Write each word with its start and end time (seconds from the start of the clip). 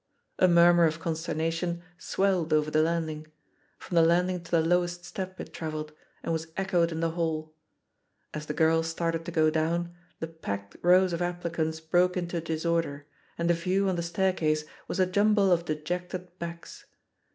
A 0.39 0.47
murmur 0.47 0.85
of 0.85 0.99
consternation 0.99 1.83
swelled 1.99 2.53
over 2.53 2.71
the 2.71 2.79
80 2.79 2.81
THE 2.81 2.89
POSITION 2.89 3.19
OF 3.19 3.23
PEGGY 3.23 3.29
HARPER 3.29 3.35
landing; 3.45 3.77
from 3.77 3.95
the 3.95 4.01
landing 4.01 4.43
to 4.43 4.49
the 4.49 4.61
lowest 4.75 5.05
step 5.05 5.39
it 5.39 5.53
travelled, 5.53 5.93
and 6.23 6.33
was 6.33 6.47
echoed 6.57 6.91
in 6.91 7.01
the 7.01 7.11
hall. 7.11 7.53
As 8.33 8.47
the 8.47 8.55
girl 8.55 8.81
started 8.81 9.25
to 9.25 9.31
go 9.31 9.51
down, 9.51 9.93
the 10.19 10.25
packed 10.25 10.75
rows 10.81 11.13
of 11.13 11.21
applicants 11.21 11.79
broke 11.81 12.17
into 12.17 12.41
disorder, 12.41 13.05
and 13.37 13.47
the 13.47 13.53
view 13.53 13.87
on 13.87 13.95
the 13.95 14.01
staircase 14.01 14.65
was 14.87 14.99
a 14.99 15.05
jumble 15.05 15.51
of 15.51 15.65
dejected 15.65 16.29
backs. 16.39 16.85